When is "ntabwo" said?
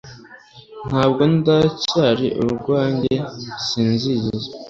0.89-1.21